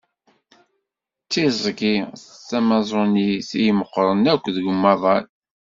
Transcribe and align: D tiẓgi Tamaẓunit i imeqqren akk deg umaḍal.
D 1.23 1.27
tiẓgi 1.31 1.95
Tamaẓunit 2.47 3.49
i 3.55 3.61
imeqqren 3.69 4.23
akk 4.33 4.45
deg 4.55 4.65
umaḍal. 4.73 5.25